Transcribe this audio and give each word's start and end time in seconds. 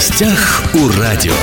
гостях 0.00 0.62
у 0.72 0.88
радио. 0.98 1.34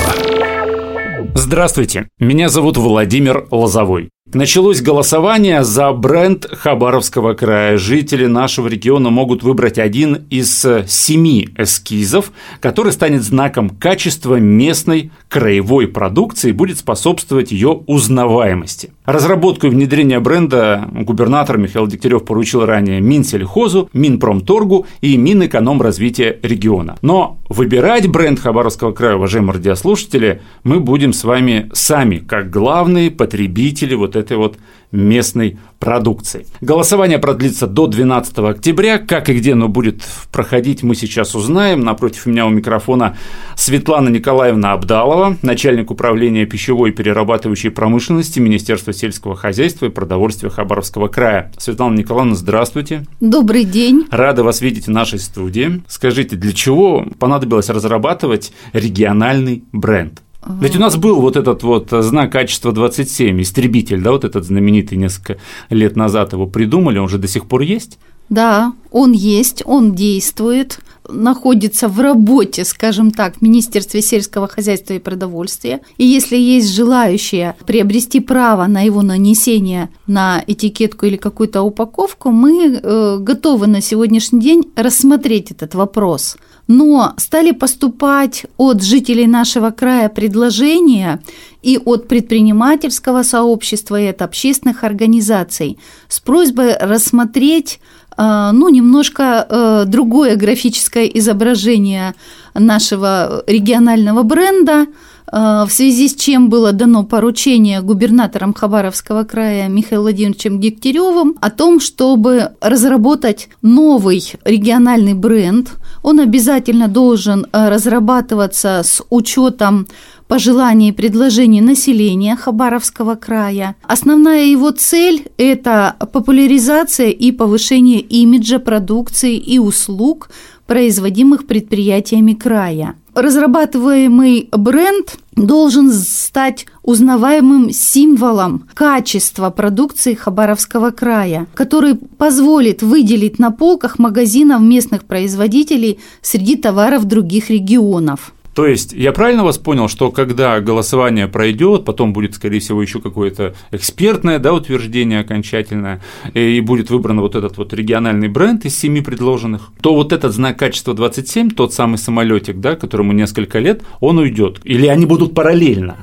Здравствуйте, 1.36 2.08
меня 2.18 2.48
зовут 2.48 2.76
Владимир 2.76 3.46
Лозовой. 3.52 4.10
Началось 4.34 4.82
голосование 4.82 5.64
за 5.64 5.90
бренд 5.92 6.44
Хабаровского 6.44 7.32
края. 7.32 7.78
Жители 7.78 8.26
нашего 8.26 8.68
региона 8.68 9.08
могут 9.08 9.42
выбрать 9.42 9.78
один 9.78 10.26
из 10.28 10.66
семи 10.86 11.48
эскизов, 11.56 12.30
который 12.60 12.92
станет 12.92 13.22
знаком 13.22 13.70
качества 13.70 14.34
местной 14.34 15.12
краевой 15.30 15.88
продукции 15.88 16.50
и 16.50 16.52
будет 16.52 16.76
способствовать 16.76 17.52
ее 17.52 17.68
узнаваемости. 17.86 18.90
Разработку 19.06 19.68
и 19.68 19.70
внедрение 19.70 20.20
бренда 20.20 20.86
губернатор 20.92 21.56
Михаил 21.56 21.86
Дегтярев 21.86 22.26
поручил 22.26 22.66
ранее 22.66 23.00
Минсельхозу, 23.00 23.88
Минпромторгу 23.94 24.86
и 25.00 25.16
Минэкономразвития 25.16 26.36
региона. 26.42 26.98
Но 27.00 27.38
выбирать 27.48 28.06
бренд 28.08 28.38
Хабаровского 28.38 28.92
края, 28.92 29.16
уважаемые 29.16 29.54
радиослушатели, 29.54 30.42
мы 30.64 30.80
будем 30.80 31.14
с 31.14 31.24
вами 31.24 31.70
сами, 31.72 32.18
как 32.18 32.50
главные 32.50 33.10
потребители 33.10 33.94
вот 33.94 34.17
этой 34.18 34.36
вот 34.36 34.58
местной 34.90 35.58
продукции. 35.78 36.46
Голосование 36.60 37.18
продлится 37.18 37.66
до 37.66 37.86
12 37.86 38.38
октября. 38.38 38.98
Как 38.98 39.28
и 39.28 39.34
где 39.34 39.52
оно 39.52 39.68
будет 39.68 40.02
проходить, 40.32 40.82
мы 40.82 40.94
сейчас 40.94 41.34
узнаем. 41.34 41.80
Напротив 41.80 42.26
меня 42.26 42.46
у 42.46 42.50
микрофона 42.50 43.16
Светлана 43.54 44.08
Николаевна 44.08 44.72
Абдалова, 44.72 45.36
начальник 45.42 45.90
управления 45.90 46.46
пищевой 46.46 46.90
и 46.90 46.92
перерабатывающей 46.92 47.70
промышленности 47.70 48.40
Министерства 48.40 48.92
сельского 48.92 49.36
хозяйства 49.36 49.86
и 49.86 49.90
продовольствия 49.90 50.50
Хабаровского 50.50 51.08
края. 51.08 51.52
Светлана 51.58 51.96
Николаевна, 51.96 52.34
здравствуйте. 52.34 53.04
Добрый 53.20 53.64
день. 53.64 54.06
Рада 54.10 54.42
вас 54.42 54.60
видеть 54.60 54.86
в 54.86 54.90
нашей 54.90 55.18
студии. 55.18 55.82
Скажите, 55.86 56.36
для 56.36 56.52
чего 56.52 57.06
понадобилось 57.18 57.68
разрабатывать 57.68 58.52
региональный 58.72 59.64
бренд? 59.72 60.22
Ведь 60.46 60.76
у 60.76 60.80
нас 60.80 60.96
был 60.96 61.20
вот 61.20 61.36
этот 61.36 61.62
вот 61.62 61.88
знак 61.90 62.32
качества 62.32 62.72
27, 62.72 63.42
истребитель, 63.42 64.00
да, 64.00 64.12
вот 64.12 64.24
этот 64.24 64.44
знаменитый 64.44 64.96
несколько 64.96 65.38
лет 65.68 65.96
назад 65.96 66.32
его 66.32 66.46
придумали, 66.46 66.98
он 66.98 67.08
же 67.08 67.18
до 67.18 67.28
сих 67.28 67.46
пор 67.46 67.62
есть? 67.62 67.98
Да, 68.28 68.74
он 68.90 69.12
есть, 69.12 69.62
он 69.64 69.94
действует, 69.94 70.80
находится 71.08 71.88
в 71.88 71.98
работе, 72.00 72.64
скажем 72.64 73.10
так, 73.10 73.36
в 73.36 73.42
Министерстве 73.42 74.02
сельского 74.02 74.48
хозяйства 74.48 74.92
и 74.94 74.98
продовольствия. 74.98 75.80
И 75.96 76.04
если 76.04 76.36
есть 76.36 76.74
желающие 76.74 77.56
приобрести 77.66 78.20
право 78.20 78.66
на 78.66 78.82
его 78.82 79.00
нанесение 79.00 79.88
на 80.06 80.44
этикетку 80.46 81.06
или 81.06 81.16
какую-то 81.16 81.62
упаковку, 81.62 82.30
мы 82.30 82.80
э, 82.82 83.18
готовы 83.18 83.66
на 83.66 83.80
сегодняшний 83.80 84.40
день 84.40 84.64
рассмотреть 84.76 85.50
этот 85.50 85.74
вопрос. 85.74 86.36
Но 86.68 87.14
стали 87.16 87.52
поступать 87.52 88.44
от 88.58 88.82
жителей 88.82 89.26
нашего 89.26 89.70
края 89.70 90.10
предложения 90.10 91.20
и 91.62 91.78
от 91.82 92.08
предпринимательского 92.08 93.22
сообщества, 93.22 93.98
и 93.98 94.06
от 94.06 94.20
общественных 94.20 94.84
организаций 94.84 95.78
с 96.08 96.20
просьбой 96.20 96.76
рассмотреть 96.78 97.80
э, 98.16 98.50
ну, 98.52 98.68
немножко 98.68 99.46
э, 99.48 99.84
другое 99.86 100.36
графическое 100.36 101.06
изображение 101.06 102.14
нашего 102.52 103.42
регионального 103.46 104.22
бренда, 104.22 104.86
в 105.30 105.68
связи 105.70 106.08
с 106.08 106.14
чем 106.14 106.48
было 106.48 106.72
дано 106.72 107.04
поручение 107.04 107.80
губернатором 107.82 108.54
Хабаровского 108.54 109.24
края 109.24 109.68
Михаилом 109.68 110.04
Владимировичем 110.04 110.60
Дегтяревым 110.60 111.36
о 111.40 111.50
том, 111.50 111.80
чтобы 111.80 112.52
разработать 112.60 113.48
новый 113.62 114.22
региональный 114.44 115.14
бренд. 115.14 115.70
Он 116.02 116.20
обязательно 116.20 116.88
должен 116.88 117.46
разрабатываться 117.52 118.82
с 118.84 119.02
учетом 119.10 119.86
пожеланий 120.28 120.90
и 120.90 120.92
предложений 120.92 121.62
населения 121.62 122.36
Хабаровского 122.36 123.14
края. 123.14 123.76
Основная 123.82 124.44
его 124.44 124.70
цель– 124.70 125.26
это 125.38 125.96
популяризация 126.12 127.08
и 127.08 127.32
повышение 127.32 128.00
имиджа 128.00 128.58
продукции 128.58 129.36
и 129.36 129.58
услуг, 129.58 130.30
производимых 130.66 131.46
предприятиями 131.46 132.34
края. 132.34 132.94
Разрабатываемый 133.18 134.48
бренд 134.52 135.16
должен 135.34 135.90
стать 135.90 136.66
узнаваемым 136.84 137.72
символом 137.72 138.68
качества 138.74 139.50
продукции 139.50 140.14
Хабаровского 140.14 140.92
края, 140.92 141.48
который 141.54 141.96
позволит 141.96 142.80
выделить 142.80 143.40
на 143.40 143.50
полках 143.50 143.98
магазинов 143.98 144.60
местных 144.60 145.04
производителей 145.04 145.98
среди 146.22 146.54
товаров 146.54 147.06
других 147.06 147.50
регионов. 147.50 148.32
То 148.58 148.66
есть 148.66 148.92
я 148.92 149.12
правильно 149.12 149.44
вас 149.44 149.56
понял, 149.56 149.86
что 149.86 150.10
когда 150.10 150.60
голосование 150.60 151.28
пройдет, 151.28 151.84
потом 151.84 152.12
будет, 152.12 152.34
скорее 152.34 152.58
всего, 152.58 152.82
еще 152.82 153.00
какое-то 153.00 153.54
экспертное 153.70 154.40
да, 154.40 154.52
утверждение 154.52 155.20
окончательное, 155.20 156.02
и 156.34 156.60
будет 156.60 156.90
выбран 156.90 157.20
вот 157.20 157.36
этот 157.36 157.56
вот 157.56 157.72
региональный 157.72 158.26
бренд 158.26 158.64
из 158.64 158.76
семи 158.76 159.00
предложенных, 159.00 159.70
то 159.80 159.94
вот 159.94 160.12
этот 160.12 160.34
знак 160.34 160.58
качества 160.58 160.92
27, 160.92 161.50
тот 161.50 161.72
самый 161.72 161.98
самолетик, 161.98 162.58
да, 162.58 162.74
которому 162.74 163.12
несколько 163.12 163.60
лет, 163.60 163.82
он 164.00 164.18
уйдет. 164.18 164.58
Или 164.64 164.88
они 164.88 165.06
будут 165.06 165.36
параллельно? 165.36 165.94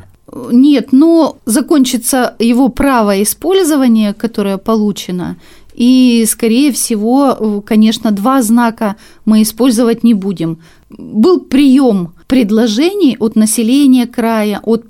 Нет, 0.49 0.93
но 0.93 1.39
закончится 1.43 2.37
его 2.39 2.69
право 2.69 3.21
использования, 3.21 4.13
которое 4.13 4.57
получено, 4.57 5.35
и, 5.73 6.23
скорее 6.25 6.71
всего, 6.71 7.61
конечно, 7.65 8.11
два 8.11 8.41
знака 8.41 8.95
мы 9.25 9.41
использовать 9.41 10.05
не 10.05 10.13
будем. 10.13 10.59
Был 10.89 11.41
прием 11.41 12.13
предложений 12.27 13.17
от 13.19 13.35
населения 13.35 14.07
края, 14.07 14.59
от, 14.63 14.85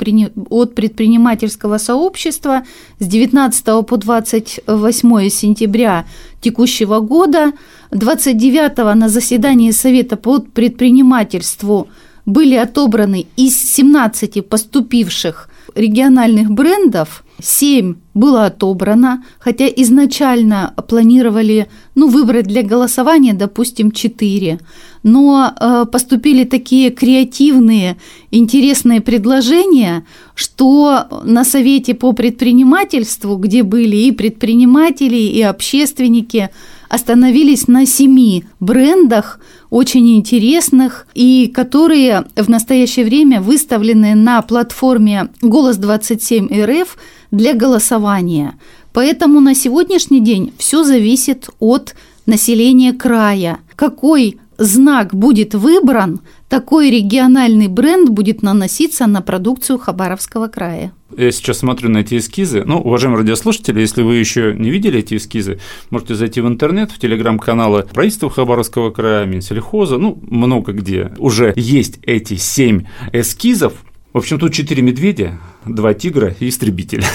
от 0.50 0.76
предпринимательского 0.76 1.78
сообщества 1.78 2.64
с 3.00 3.06
19 3.06 3.66
по 3.86 3.98
28 3.98 5.30
сентября 5.30 6.06
текущего 6.42 7.00
года. 7.00 7.52
29 7.92 8.96
на 8.96 9.10
заседании 9.10 9.72
Совета 9.72 10.16
по 10.16 10.40
предпринимательству 10.40 11.88
были 12.26 12.56
отобраны 12.56 13.28
из 13.36 13.56
17 13.76 14.48
поступивших 14.48 15.50
региональных 15.76 16.50
брендов 16.50 17.25
7 17.42 17.96
было 18.14 18.46
отобрано, 18.46 19.24
хотя 19.40 19.68
изначально 19.68 20.74
планировали 20.88 21.68
ну, 21.94 22.08
выбрать 22.08 22.48
для 22.48 22.64
голосования, 22.64 23.34
допустим, 23.34 23.92
4. 23.92 24.60
Но 25.04 25.54
э, 25.60 25.86
поступили 25.92 26.46
такие 26.46 26.92
креативные, 26.92 27.98
интересные 28.32 29.02
предложения, 29.02 30.06
что 30.34 31.08
на 31.24 31.44
Совете 31.44 31.94
по 31.94 32.14
предпринимательству, 32.14 33.36
где 33.36 33.64
были 33.64 33.98
и 33.98 34.12
предприниматели, 34.12 35.18
и 35.18 35.42
общественники, 35.42 36.50
остановились 36.90 37.68
на 37.68 37.86
семи 37.86 38.46
брендах, 38.60 39.40
очень 39.70 40.16
интересных, 40.16 41.08
и 41.14 41.52
которые 41.54 42.26
в 42.36 42.50
настоящее 42.50 43.06
время 43.06 43.42
выставлены 43.42 44.16
на 44.16 44.42
платформе 44.42 45.30
«Голос 45.42 45.78
27 45.78 46.48
РФ» 46.64 46.98
для 47.36 47.54
голосования. 47.54 48.56
Поэтому 48.94 49.40
на 49.40 49.56
сегодняшний 49.56 50.22
день 50.22 50.54
все 50.58 50.84
зависит 50.84 51.50
от 51.60 51.96
населения 52.26 52.94
края. 52.94 53.60
Какой 53.76 54.40
знак 54.58 55.14
будет 55.14 55.54
выбран, 55.54 56.22
такой 56.50 56.90
региональный 56.90 57.68
бренд 57.68 58.10
будет 58.10 58.42
наноситься 58.42 59.08
на 59.08 59.22
продукцию 59.22 59.80
Хабаровского 59.80 60.48
края. 60.48 60.94
Я 61.18 61.32
сейчас 61.32 61.60
смотрю 61.60 61.90
на 61.90 62.00
эти 62.00 62.18
эскизы. 62.18 62.64
Ну, 62.66 62.80
уважаемые 62.80 63.20
радиослушатели, 63.20 63.82
если 63.82 64.02
вы 64.02 64.16
еще 64.16 64.54
не 64.58 64.70
видели 64.70 65.00
эти 65.00 65.16
эскизы, 65.16 65.60
можете 65.90 66.16
зайти 66.16 66.42
в 66.42 66.48
интернет, 66.48 66.92
в 66.92 67.00
телеграм-каналы 67.00 67.84
правительства 67.84 68.30
Хабаровского 68.30 68.92
края, 68.92 69.26
Минсельхоза, 69.26 69.98
ну, 69.98 70.20
много 70.30 70.74
где. 70.74 71.12
Уже 71.18 71.54
есть 71.56 72.00
эти 72.04 72.36
семь 72.36 72.86
эскизов. 73.12 73.74
В 74.14 74.18
общем, 74.20 74.40
тут 74.40 74.54
четыре 74.54 74.82
медведя, 74.82 75.40
два 75.66 75.94
тигра 75.94 76.34
и 76.40 76.50
истребитель. 76.50 77.04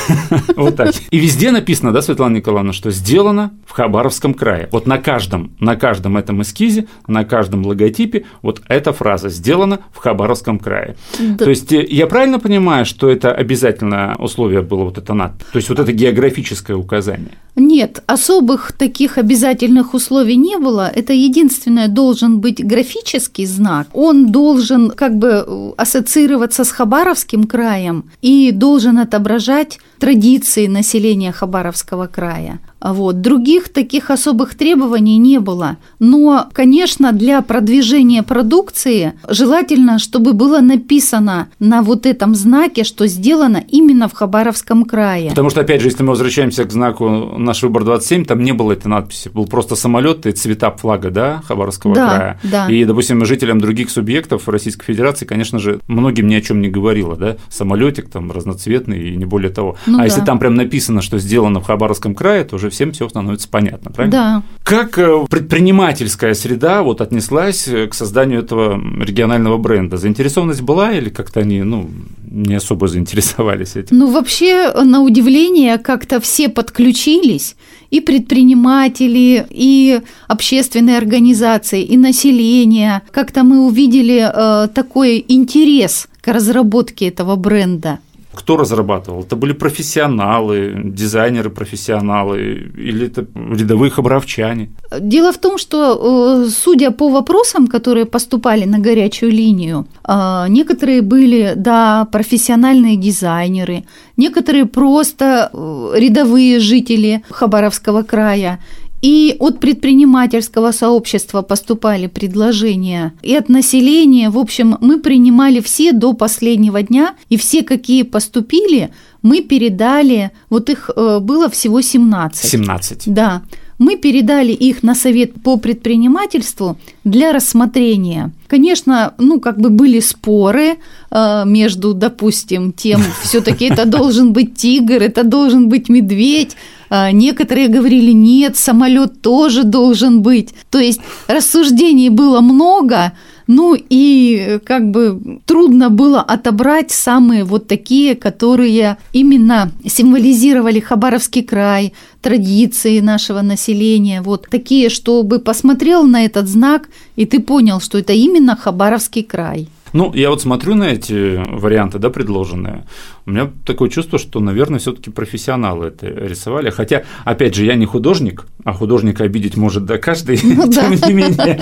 Вот 0.57 0.77
так. 0.77 0.95
И 1.11 1.19
везде 1.19 1.53
написано, 1.53 1.93
да, 1.93 2.03
Светлана 2.03 2.37
Николаевна, 2.37 2.73
что 2.73 2.91
сделано 2.91 3.53
в 3.67 3.73
Хабаровском 3.73 4.35
крае. 4.35 4.69
Вот 4.73 4.87
на 4.87 4.99
каждом, 4.99 5.53
на 5.59 5.77
каждом 5.77 6.17
этом 6.17 6.43
эскизе, 6.43 6.87
на 7.07 7.25
каждом 7.25 7.65
логотипе 7.65 8.25
вот 8.43 8.61
эта 8.69 8.93
фраза 8.93 9.29
«сделано 9.29 9.81
в 9.93 9.99
Хабаровском 9.99 10.59
крае». 10.59 10.97
То 11.39 11.49
есть 11.49 11.73
э, 11.73 11.87
я 11.89 12.07
правильно 12.07 12.39
понимаю, 12.39 12.85
что 12.85 13.09
это 13.09 13.33
обязательное 13.33 14.15
условие 14.17 14.63
было 14.63 14.85
вот 14.85 14.99
это 14.99 15.15
над, 15.15 15.39
то 15.39 15.57
есть 15.57 15.69
вот 15.69 15.79
это 15.79 15.93
географическое 15.93 16.77
указание? 16.77 17.33
Нет, 17.57 18.03
особых 18.07 18.73
таких 18.73 19.19
обязательных 19.19 19.95
условий 19.95 20.37
не 20.37 20.57
было. 20.59 20.89
Это 20.89 21.13
единственное 21.13 21.89
должен 21.89 22.41
быть 22.41 22.65
графический 22.65 23.47
знак. 23.47 23.89
Он 23.93 24.31
должен 24.33 24.91
как 24.91 25.17
бы 25.17 25.45
э, 25.47 25.73
ассоциироваться 25.77 26.65
с 26.65 26.71
Хабаровским 26.71 27.45
краем 27.45 28.05
и 28.23 28.40
должен 28.51 28.99
отображать 28.99 29.79
традиции 29.99 30.67
населения 30.67 31.33
Хабаровского 31.33 32.07
края. 32.07 32.61
Вот. 32.81 33.21
Других 33.21 33.69
таких 33.69 34.11
особых 34.11 34.55
требований 34.55 35.19
не 35.19 35.39
было. 35.39 35.77
Но, 35.99 36.49
конечно, 36.53 37.13
для 37.13 37.43
продвижения 37.43 38.23
продукции 38.23 39.15
желательно, 39.29 39.99
чтобы 39.99 40.33
было 40.33 40.61
написано 40.61 41.49
на 41.59 41.83
вот 41.83 42.07
этом 42.07 42.35
знаке, 42.35 42.85
что 42.85 43.07
сделано 43.07 43.63
именно 43.69 44.09
в 44.09 44.13
Хабаровском 44.13 44.85
крае. 44.85 45.31
Потому 45.31 45.51
что, 45.51 45.61
опять 45.61 45.81
же, 45.81 45.89
если 45.89 46.03
мы 46.03 46.11
возвращаемся 46.11 46.65
к 46.65 46.73
знаку 46.73 47.35
«Наш 47.37 47.63
выбор 47.63 47.83
27», 47.83 48.25
там 48.25 48.43
не 48.43 48.53
было 48.53 48.73
этой 48.73 48.89
надписи, 48.89 49.29
был 49.29 49.47
просто 49.47 49.77
самолет 49.77 50.27
и 50.27 50.33
цвета 50.33 50.71
флага, 50.71 51.11
да, 51.11 51.43
Хабаровского 51.47 51.95
да, 51.95 52.09
края. 52.09 52.41
Да. 52.45 52.69
И, 52.69 52.85
допустим, 52.85 53.25
жителям 53.25 53.61
других 53.61 53.91
субъектов 53.91 54.49
Российской 54.49 54.87
Федерации, 54.87 55.27
конечно 55.27 55.59
же, 55.59 55.81
многим 55.87 56.27
ни 56.27 56.35
о 56.35 56.41
чем 56.41 56.61
не 56.61 56.69
говорило, 56.69 57.17
да, 57.17 57.37
самолетик 57.49 58.09
там 58.09 58.33
разноцветный 58.33 59.11
и 59.11 59.17
не 59.17 59.25
более 59.25 59.51
того. 59.51 59.77
Ну 59.87 59.97
а 59.97 59.99
да. 59.99 60.05
если 60.05 60.23
там 60.23 60.39
прям 60.39 60.55
написано, 60.55 61.03
что 61.03 61.19
сделано 61.19 61.61
в 61.61 61.65
Хабаровском 61.65 62.15
крае, 62.15 62.45
то 62.45 62.57
уже 62.57 62.70
всем 62.71 62.93
все 62.93 63.09
становится 63.09 63.49
понятно, 63.49 63.91
правильно? 63.91 64.13
Да. 64.17 64.43
Как 64.63 64.99
э, 64.99 65.27
предпринимательская 65.29 66.35
среда 66.35 66.83
вот 66.83 67.01
отнеслась 67.01 67.69
э, 67.69 67.87
к 67.87 67.95
созданию 67.95 68.41
этого 68.41 68.81
регионального 69.03 69.59
бренда? 69.59 69.97
Заинтересованность 69.97 70.63
была 70.63 70.93
или 70.93 71.09
как-то 71.09 71.41
они, 71.41 71.63
ну, 71.63 71.91
не 72.31 72.55
особо 72.55 72.89
заинтересовались 72.89 73.77
этим? 73.77 73.99
Ну, 73.99 74.11
вообще, 74.11 74.73
на 74.73 75.03
удивление, 75.03 75.79
как-то 75.79 76.21
все 76.21 76.49
подключились, 76.49 77.57
и 77.91 78.01
предприниматели, 78.01 79.47
и 79.51 80.01
общественные 80.29 80.97
организации, 80.97 81.83
и 81.83 81.97
население. 81.97 83.03
Как-то 83.11 83.43
мы 83.43 83.67
увидели 83.67 84.31
э, 84.33 84.69
такой 84.69 85.25
интерес 85.27 86.09
к 86.21 86.29
разработке 86.29 87.09
этого 87.09 87.37
бренда. 87.37 87.99
Кто 88.33 88.57
разрабатывал? 88.57 89.23
Это 89.23 89.35
были 89.35 89.53
профессионалы, 89.53 90.73
дизайнеры 90.85 91.51
профессионалы 91.51 92.39
или 92.79 93.07
это 93.07 93.27
рядовые 93.35 93.91
хабаровчане? 93.91 94.71
Дело 95.01 95.33
в 95.33 95.39
том, 95.39 95.59
что, 95.59 96.45
э, 96.45 96.51
судя 96.51 96.93
по 96.93 97.09
вопросам, 97.09 97.67
которые 97.67 98.07
поступали 98.07 98.67
на 98.67 98.79
горячую 98.79 99.33
линию, 99.33 99.87
э, 100.07 100.47
некоторые 100.49 101.03
были, 101.03 101.55
да, 101.57 102.05
профессиональные 102.13 102.97
дизайнеры, 102.97 103.85
некоторые 104.17 104.67
просто 104.67 105.51
э, 105.53 105.99
рядовые 105.99 106.61
жители 106.61 107.23
Хабаровского 107.31 108.03
края, 108.03 108.61
и 109.03 109.37
от 109.39 109.61
предпринимательского 109.61 110.73
сообщества 110.73 111.43
поступали 111.43 112.07
предложения, 112.07 113.13
и 113.23 113.35
от 113.35 113.49
населения. 113.49 114.31
В 114.31 114.39
общем, 114.39 114.77
мы 114.81 115.01
принимали 115.01 115.61
все 115.61 115.93
до 115.93 116.13
последнего 116.13 116.83
дня, 116.83 117.15
и 117.29 117.37
все, 117.37 117.63
какие 117.63 118.03
поступили, 118.03 118.91
мы 119.23 119.43
передали, 119.43 120.31
вот 120.49 120.71
их 120.71 120.91
э, 120.95 121.19
было 121.21 121.49
всего 121.49 121.81
17. 121.81 122.51
17. 122.51 123.03
Да, 123.13 123.43
мы 123.81 123.97
передали 123.97 124.53
их 124.53 124.83
на 124.83 124.95
совет 124.95 125.43
по 125.43 125.57
предпринимательству 125.57 126.77
для 127.03 127.33
рассмотрения. 127.33 128.31
Конечно, 128.47 129.15
ну, 129.19 129.41
как 129.41 129.59
бы 129.59 129.71
были 129.71 130.01
споры 130.01 130.77
э, 131.11 131.43
между, 131.47 131.95
допустим, 131.95 132.73
тем, 132.73 133.03
все-таки 133.23 133.65
это 133.65 133.87
должен 133.87 134.33
быть 134.33 134.55
тигр, 134.55 135.03
это 135.03 135.25
должен 135.25 135.69
быть 135.69 135.89
медведь, 135.89 136.57
а, 136.91 137.13
Некоторые 137.13 137.69
говорили, 137.69 138.11
нет, 138.11 138.57
самолет 138.57 139.23
тоже 139.23 139.63
должен 139.63 140.23
быть. 140.23 140.51
То 140.71 140.81
есть 140.81 141.01
рассуждений 141.29 142.09
было 142.09 142.41
много, 142.41 143.13
ну 143.51 143.77
и 143.77 144.61
как 144.65 144.93
бы 144.93 145.41
трудно 145.45 145.91
было 145.91 146.21
отобрать 146.21 146.93
самые 146.93 147.43
вот 147.43 147.67
такие, 147.67 148.15
которые 148.15 148.97
именно 149.13 149.73
символизировали 149.85 150.79
Хабаровский 150.79 151.43
край, 151.43 151.93
традиции 152.23 153.01
нашего 153.01 153.43
населения, 153.43 154.23
вот 154.23 154.47
такие, 154.49 154.89
чтобы 154.89 155.41
посмотрел 155.41 156.05
на 156.05 156.25
этот 156.25 156.47
знак, 156.47 156.89
и 157.17 157.27
ты 157.27 157.41
понял, 157.41 157.81
что 157.81 157.99
это 157.99 158.13
именно 158.13 158.55
Хабаровский 158.55 159.25
край. 159.25 159.69
Ну, 159.93 160.13
я 160.15 160.31
вот 160.31 160.41
смотрю 160.41 160.77
на 160.77 160.85
эти 160.85 161.43
варианты, 161.49 161.99
да, 161.99 162.11
предложенные. 162.11 162.85
У 163.27 163.31
меня 163.31 163.51
такое 163.65 163.89
чувство, 163.89 164.19
что, 164.19 164.41
наверное, 164.41 164.79
все-таки 164.79 165.11
профессионалы 165.11 165.89
это 165.89 166.07
рисовали. 166.07 166.71
Хотя, 166.71 167.05
опять 167.25 167.55
же, 167.55 167.65
я 167.65 167.75
не 167.75 167.87
художник, 167.87 168.47
а 168.65 168.73
художника 168.73 169.25
обидеть 169.25 169.57
может 169.57 169.85
да 169.85 169.99
каждый. 169.99 170.41
Ну, 170.43 170.71
Тем 170.73 170.91
не 170.91 171.13
менее, 171.13 171.61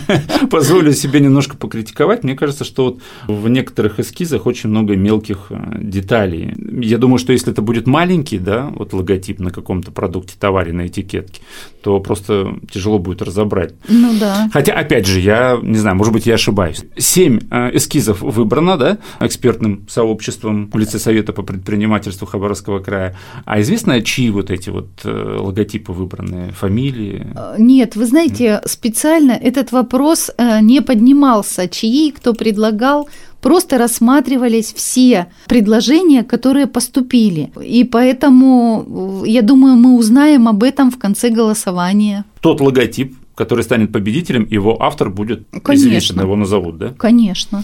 позволю 0.50 0.92
себе 0.92 1.20
немножко 1.20 1.56
покритиковать. 1.56 2.24
Мне 2.24 2.36
кажется, 2.36 2.64
что 2.64 2.84
вот 2.84 3.00
в 3.26 3.48
некоторых 3.48 3.98
эскизах 4.00 4.46
очень 4.46 4.70
много 4.70 4.96
мелких 4.96 5.46
э, 5.50 5.78
деталей. 5.80 6.54
Я 6.80 6.98
думаю, 6.98 7.18
что 7.18 7.32
если 7.32 7.52
это 7.52 7.62
будет 7.62 7.86
маленький, 7.86 8.38
да, 8.38 8.70
вот 8.74 8.92
логотип 8.92 9.40
на 9.40 9.50
каком-то 9.50 9.90
продукте, 9.90 10.34
товаре, 10.38 10.72
на 10.72 10.86
этикетке, 10.86 11.40
то 11.82 11.98
просто 12.00 12.54
тяжело 12.70 12.98
будет 12.98 13.22
разобрать. 13.22 13.74
Ну 13.88 14.12
да. 14.18 14.48
Хотя, 14.52 14.74
опять 14.74 15.06
же, 15.06 15.20
я 15.20 15.58
не 15.60 15.78
знаю, 15.78 15.96
может 15.96 16.12
быть, 16.12 16.26
я 16.26 16.34
ошибаюсь. 16.34 16.84
Семь 16.96 17.40
э, 17.50 17.76
эскизов 17.76 18.20
выбрано, 18.20 18.76
да, 18.76 18.98
экспертным 19.18 19.86
сообществом 19.88 20.70
в 20.72 20.78
лице 20.78 20.98
Совета 21.00 21.32
по 21.32 21.42
предпринимательству 21.42 22.26
Хабаровского 22.26 22.78
края. 22.78 23.16
А 23.44 23.60
известно, 23.60 24.00
чьи 24.02 24.30
вот 24.30 24.50
эти 24.50 24.70
вот 24.70 24.88
э, 25.04 25.38
логотипы 25.40 25.92
выбраны, 25.92 26.52
фамилии? 26.52 27.26
Э, 27.34 27.56
Нет, 27.58 27.96
вы 27.96 28.06
знаете, 28.06 28.60
специально 28.66 29.32
этот 29.32 29.72
вопрос 29.72 30.30
э, 30.36 30.60
не 30.60 30.80
поднимался, 30.80 31.68
чьи, 31.68 32.12
кто 32.12 32.34
предлагал, 32.34 33.08
просто 33.40 33.78
рассматривались 33.78 34.72
все 34.72 35.26
предложения, 35.46 36.22
которые 36.22 36.66
поступили. 36.66 37.50
И 37.62 37.84
поэтому, 37.84 39.24
я 39.26 39.42
думаю, 39.42 39.76
мы 39.76 39.96
узнаем 39.96 40.48
об 40.48 40.62
этом 40.62 40.90
в 40.90 40.98
конце 40.98 41.30
голосования. 41.30 42.24
Тот 42.40 42.60
логотип, 42.60 43.16
который 43.34 43.64
станет 43.64 43.92
победителем, 43.92 44.46
его 44.50 44.82
автор 44.82 45.10
будет 45.10 45.46
Конечно. 45.50 45.88
известен, 45.88 46.20
его 46.20 46.36
назовут, 46.36 46.78
да? 46.78 46.92
Конечно. 46.98 47.62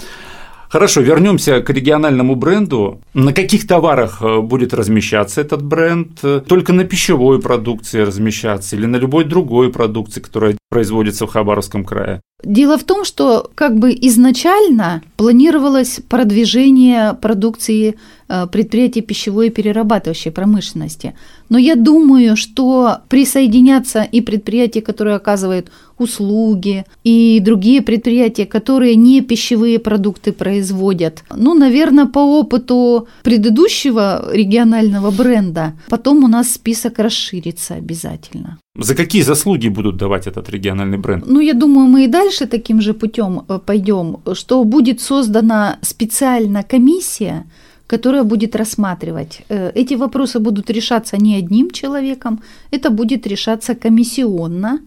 Хорошо, 0.69 1.01
вернемся 1.01 1.61
к 1.61 1.71
региональному 1.71 2.35
бренду. 2.35 3.01
На 3.15 3.33
каких 3.33 3.67
товарах 3.67 4.21
э, 4.21 4.41
будет 4.41 4.75
размещаться 4.75 5.41
этот 5.41 5.63
бренд? 5.63 6.21
Только 6.47 6.73
на 6.73 6.85
пищевой 6.85 7.41
продукции 7.41 8.01
размещаться 8.01 8.77
или 8.77 8.87
на 8.87 8.97
любой 8.97 9.25
другой 9.25 9.73
продукции, 9.73 10.21
которая 10.21 10.57
производится 10.71 11.27
в 11.27 11.31
Хабаровском 11.31 11.85
крае? 11.85 12.21
Дело 12.45 12.77
в 12.77 12.85
том, 12.85 13.05
что 13.05 13.51
как 13.55 13.79
бы 13.79 13.93
изначально 13.93 15.03
планировалось 15.17 16.01
продвижение 16.07 17.15
продукции 17.15 17.97
э, 18.29 18.47
предприятий 18.53 19.01
пищевой 19.01 19.47
и 19.47 19.51
перерабатывающей 19.51 20.31
промышленности. 20.31 21.15
Но 21.49 21.57
я 21.57 21.77
думаю, 21.77 22.37
что 22.37 22.99
присоединятся 23.09 24.03
и 24.03 24.21
предприятия, 24.21 24.83
которые 24.83 25.17
оказывают 25.17 25.71
услуги, 25.97 26.85
и 27.05 27.41
другие 27.41 27.81
предприятия, 27.81 28.45
которые 28.45 28.97
не 28.97 29.23
пищевые 29.23 29.79
продукты 29.79 30.33
производят. 30.33 31.25
Ну, 31.35 31.55
наверное, 31.55 32.05
по 32.05 32.19
опыту 32.19 33.09
предыдущего 33.23 34.29
регионального 34.31 35.11
бренда, 35.11 35.73
потом 35.89 36.23
у 36.23 36.29
нас 36.29 36.51
список 36.51 36.99
расширится 36.99 37.75
обязательно. 37.77 38.59
За 38.79 38.95
какие 38.95 39.23
заслуги 39.23 39.69
будут 39.69 39.97
давать 39.97 40.27
этот 40.27 40.51
региональный 40.51 40.99
бренд? 40.99 41.25
Ну, 41.27 41.41
я 41.41 41.55
думаю, 41.55 41.89
мы 41.89 42.05
и 42.05 42.09
дальше 42.09 42.47
таким 42.47 42.81
же 42.81 42.93
путем 42.93 43.43
пойдем, 43.67 44.17
что 44.35 44.65
будет 44.65 45.01
создана 45.01 45.79
специально 45.83 46.63
комиссия, 46.63 47.45
которая 47.87 48.25
будет 48.25 48.57
рассматривать. 48.57 49.43
Э, 49.49 49.71
Эти 49.75 49.95
вопросы 49.95 50.39
будут 50.41 50.71
решаться 50.71 51.17
не 51.17 51.39
одним 51.39 51.71
человеком, 51.71 52.41
это 52.73 52.91
будет 52.91 53.27
решаться 53.27 53.75
комиссионно. 53.75 54.81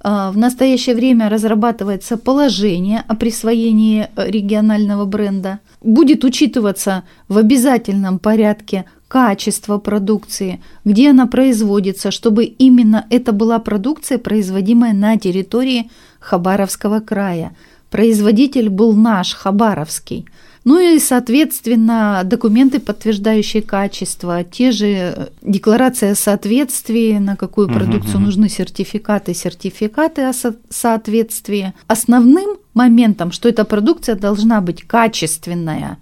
А, 0.00 0.30
В 0.30 0.36
настоящее 0.36 0.94
время 0.94 1.28
разрабатывается 1.28 2.16
положение 2.16 3.04
о 3.08 3.14
присвоении 3.14 4.06
э, 4.16 4.30
регионального 4.30 5.04
бренда. 5.04 5.58
Будет 5.82 6.24
учитываться 6.24 7.02
в 7.28 7.38
обязательном 7.38 8.18
порядке 8.18 8.84
качество 9.08 9.78
продукции, 9.78 10.60
где 10.84 11.10
она 11.10 11.26
производится, 11.26 12.10
чтобы 12.10 12.44
именно 12.44 13.06
это 13.10 13.32
была 13.32 13.58
продукция, 13.58 14.18
производимая 14.18 14.92
на 14.92 15.16
территории 15.16 15.90
Хабаровского 16.20 17.00
края. 17.00 17.54
Производитель 17.90 18.68
был 18.68 18.94
наш, 18.94 19.34
Хабаровский. 19.34 20.26
Ну 20.64 20.80
и, 20.80 20.98
соответственно, 20.98 22.22
документы, 22.24 22.80
подтверждающие 22.80 23.62
качество, 23.62 24.42
те 24.42 24.72
же 24.72 24.86
э, 24.86 25.26
декларация 25.40 26.10
о 26.10 26.16
соответствии, 26.16 27.18
на 27.18 27.36
какую 27.36 27.68
продукцию 27.68 28.16
мгм. 28.16 28.24
нужны 28.24 28.48
сертификаты, 28.48 29.32
сертификаты 29.32 30.22
о 30.22 30.32
со- 30.32 30.56
соответствии. 30.68 31.72
Основным 31.86 32.56
моментом, 32.74 33.30
что 33.30 33.48
эта 33.48 33.64
продукция 33.64 34.16
должна 34.16 34.60
быть 34.60 34.82
качественная 34.82 35.98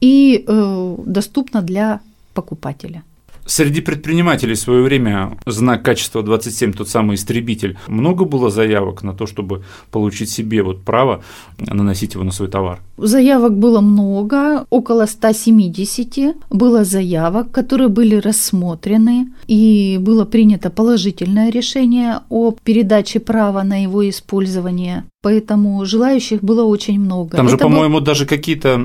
и 0.00 0.44
э, 0.46 0.96
доступна 1.04 1.60
для 1.60 2.00
покупателя. 2.34 3.02
Среди 3.46 3.82
предпринимателей 3.82 4.54
в 4.54 4.58
свое 4.58 4.82
время 4.82 5.36
знак 5.44 5.82
качества 5.82 6.22
27, 6.22 6.72
тот 6.72 6.88
самый 6.88 7.16
истребитель, 7.16 7.76
много 7.88 8.24
было 8.24 8.48
заявок 8.48 9.02
на 9.02 9.12
то, 9.12 9.26
чтобы 9.26 9.64
получить 9.90 10.30
себе 10.30 10.62
вот 10.62 10.82
право 10.82 11.22
наносить 11.58 12.14
его 12.14 12.24
на 12.24 12.32
свой 12.32 12.48
товар? 12.48 12.80
Заявок 12.96 13.58
было 13.58 13.82
много, 13.82 14.64
около 14.70 15.04
170 15.04 16.36
было 16.48 16.84
заявок, 16.84 17.50
которые 17.50 17.88
были 17.88 18.14
рассмотрены, 18.14 19.28
и 19.46 19.98
было 20.00 20.24
принято 20.24 20.70
положительное 20.70 21.50
решение 21.50 22.20
о 22.30 22.52
передаче 22.64 23.20
права 23.20 23.62
на 23.62 23.82
его 23.82 24.08
использование 24.08 25.04
поэтому 25.24 25.84
желающих 25.86 26.42
было 26.42 26.64
очень 26.64 27.00
много. 27.00 27.36
Там 27.36 27.48
же, 27.48 27.56
по-моему, 27.56 27.98
был... 27.98 28.04
даже 28.04 28.26
какие-то 28.26 28.78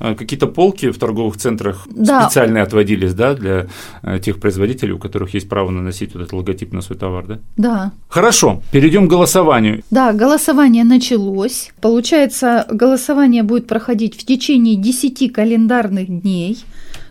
э, 0.00 0.14
какие 0.16 0.38
полки 0.40 0.90
в 0.90 0.98
торговых 0.98 1.36
центрах 1.36 1.86
да. 1.90 2.22
специальные 2.22 2.64
отводились, 2.64 3.14
да, 3.14 3.34
для 3.34 3.66
э, 4.02 4.18
тех 4.18 4.40
производителей, 4.40 4.92
у 4.92 4.98
которых 4.98 5.34
есть 5.34 5.48
право 5.48 5.70
наносить 5.70 6.14
вот 6.14 6.22
этот 6.22 6.32
логотип 6.32 6.72
на 6.72 6.82
свой 6.82 6.98
товар, 6.98 7.26
да? 7.26 7.38
Да. 7.56 7.92
Хорошо, 8.08 8.60
перейдем 8.72 9.06
к 9.06 9.10
голосованию. 9.10 9.82
Да, 9.90 10.12
голосование 10.12 10.84
началось. 10.84 11.70
Получается, 11.80 12.66
голосование 12.68 13.44
будет 13.44 13.68
проходить 13.68 14.20
в 14.20 14.26
течение 14.26 14.76
10 14.76 15.32
календарных 15.32 16.08
дней 16.08 16.58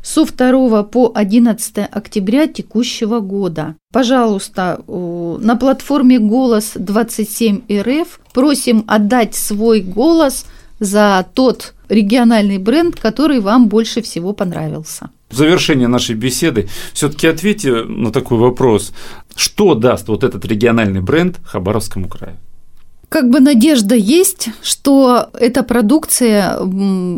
со 0.03 0.25
2 0.25 0.83
по 0.83 1.11
11 1.13 1.87
октября 1.91 2.47
текущего 2.47 3.19
года. 3.19 3.75
Пожалуйста, 3.91 4.81
на 4.87 5.55
платформе 5.55 6.19
«Голос 6.19 6.71
27 6.75 7.61
РФ» 7.71 8.19
просим 8.33 8.83
отдать 8.87 9.35
свой 9.35 9.81
голос 9.81 10.45
за 10.79 11.25
тот 11.33 11.73
региональный 11.89 12.57
бренд, 12.57 12.99
который 12.99 13.39
вам 13.39 13.67
больше 13.67 14.01
всего 14.01 14.33
понравился. 14.33 15.09
В 15.29 15.35
завершение 15.35 15.87
нашей 15.87 16.15
беседы 16.15 16.67
все-таки 16.93 17.27
ответьте 17.27 17.83
на 17.83 18.11
такой 18.11 18.37
вопрос. 18.37 18.93
Что 19.35 19.75
даст 19.75 20.07
вот 20.07 20.23
этот 20.23 20.43
региональный 20.45 21.01
бренд 21.01 21.39
Хабаровскому 21.43 22.09
краю? 22.09 22.37
Как 23.11 23.29
бы 23.29 23.41
надежда 23.41 23.93
есть, 23.93 24.47
что 24.63 25.31
эта 25.33 25.63
продукция, 25.63 26.57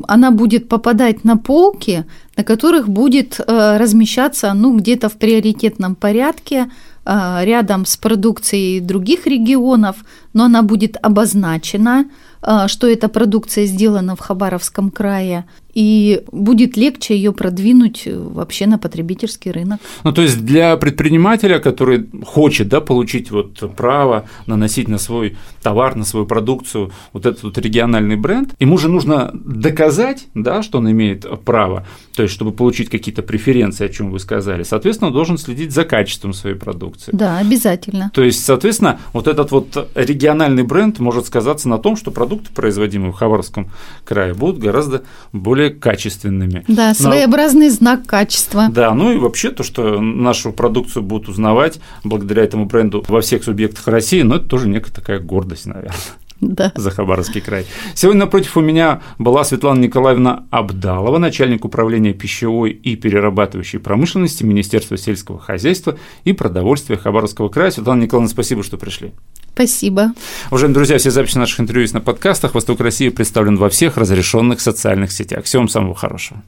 она 0.07 0.31
будет 0.31 0.67
попадать 0.67 1.23
на 1.23 1.38
полки, 1.38 2.05
на 2.35 2.43
которых 2.43 2.89
будет 2.89 3.39
э, 3.39 3.77
размещаться, 3.77 4.53
ну, 4.55 4.75
где-то 4.75 5.07
в 5.07 5.13
приоритетном 5.13 5.93
порядке, 5.93 6.71
э, 7.05 7.39
рядом 7.43 7.85
с 7.85 7.95
продукцией 7.95 8.79
других 8.79 9.27
регионов, 9.27 9.97
но 10.33 10.45
она 10.45 10.63
будет 10.63 10.97
обозначена, 11.00 12.05
э, 12.41 12.67
что 12.67 12.88
эта 12.88 13.07
продукция 13.07 13.67
сделана 13.67 14.15
в 14.15 14.19
Хабаровском 14.19 14.89
крае, 14.89 15.45
и 15.74 16.24
будет 16.32 16.77
легче 16.77 17.15
ее 17.15 17.34
продвинуть 17.34 18.03
э, 18.06 18.18
вообще 18.18 18.68
на 18.68 18.77
потребительский 18.77 19.51
рынок. 19.51 19.80
Ну, 20.03 20.12
то 20.12 20.22
есть 20.22 20.46
для 20.46 20.77
предпринимателя, 20.77 21.60
который 21.60 22.08
хочет 22.25 22.68
да, 22.68 22.82
получить 22.82 23.32
вот 23.32 23.75
право 23.75 24.25
наносить 24.46 24.88
на 24.88 24.98
свой 24.98 25.36
товар, 25.62 25.96
на 25.96 26.06
свою 26.06 26.25
продукцию 26.25 26.92
вот 27.12 27.25
этот 27.25 27.44
вот 27.44 27.58
региональный 27.58 28.15
бренд, 28.15 28.53
ему 28.60 28.77
же 28.77 28.89
нужно 28.89 29.32
доказать, 29.34 30.27
да, 30.34 30.62
что 30.63 30.77
он 30.77 30.92
имеет 30.92 31.25
право, 31.44 31.86
то 32.15 32.24
есть 32.24 32.34
чтобы 32.34 32.51
получить 32.51 32.89
какие-то 32.89 33.24
преференции, 33.24 33.86
о 33.86 33.89
чем 33.89 34.12
вы 34.12 34.20
сказали, 34.20 34.63
соответственно, 34.63 35.08
он 35.08 35.13
должен 35.13 35.38
следить 35.38 35.72
за 35.72 35.86
качеством 35.86 36.34
своей 36.34 36.56
продукции. 36.56 37.12
Да, 37.13 37.38
обязательно. 37.39 38.12
То 38.13 38.24
есть, 38.24 38.44
соответственно, 38.44 39.00
вот 39.13 39.27
этот 39.27 39.51
вот 39.51 39.89
региональный 39.96 40.63
бренд 40.63 41.00
может 41.00 41.25
сказаться 41.25 41.68
на 41.70 41.77
том, 41.77 41.96
что 41.96 42.12
продукты, 42.12 42.51
производимые 42.53 43.12
в 43.12 43.15
Хабаровском 43.15 43.72
крае, 44.06 44.34
будут 44.34 44.60
гораздо 44.60 45.03
более 45.32 45.62
более 45.63 45.70
качественными. 45.70 46.63
Да, 46.67 46.93
своеобразный 46.93 47.67
Но, 47.67 47.74
знак 47.74 48.05
качества. 48.05 48.67
Да, 48.70 48.93
ну 48.93 49.12
и 49.12 49.17
вообще 49.17 49.51
то, 49.51 49.63
что 49.63 50.00
нашу 50.01 50.51
продукцию 50.51 51.03
будут 51.03 51.29
узнавать 51.29 51.79
благодаря 52.03 52.43
этому 52.43 52.65
бренду 52.65 53.03
во 53.08 53.22
всех 53.22 53.43
субъектах 53.43 53.88
России, 53.88 54.22
ну 54.22 54.36
это 54.36 54.46
тоже 54.46 54.67
некая 54.67 54.91
такая 54.91 55.20
гордость, 55.20 55.65
наверное. 55.65 55.93
Да. 56.41 56.74
За 56.75 56.91
Хабаровский 56.91 57.39
край. 57.39 57.65
Сегодня 57.96 58.22
напротив 58.22 58.58
у 58.58 58.62
меня 58.62 59.01
была 59.17 59.46
Светлана 59.46 59.79
Николаевна 59.79 60.46
Абдалова, 60.51 61.17
начальник 61.17 61.63
управления 61.63 62.13
пищевой 62.13 62.72
и 62.72 62.96
перерабатывающей 62.98 63.79
промышленности 63.79 64.43
Министерства 64.43 64.98
сельского 64.98 65.39
хозяйства 65.39 65.98
и 66.25 66.34
продовольствия 66.34 66.98
Хабаровского 66.98 67.48
края. 67.48 67.72
Светлана 67.72 68.01
Николаевна, 68.01 68.29
спасибо, 68.29 68.63
что 68.63 68.77
пришли. 68.77 69.13
Спасибо. 69.53 70.13
Уважаемые 70.50 70.74
друзья, 70.74 70.98
все 70.98 71.12
записи 71.12 71.38
наших 71.38 71.60
интервью 71.60 71.83
есть 71.83 71.93
на 71.93 72.01
подкастах. 72.01 72.55
Восток 72.55 72.79
России 72.79 73.10
представлен 73.10 73.57
во 73.57 73.69
всех 73.69 73.98
разрешенных 73.98 74.62
социальных 74.62 75.12
сетях. 75.12 75.45
Всего 75.45 75.62
вам 75.62 75.69
самого 75.69 75.95
хорошего. 75.95 76.41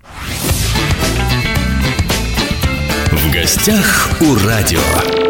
В 3.11 3.31
гостях 3.31 4.09
у 4.21 4.35
радио. 4.47 5.24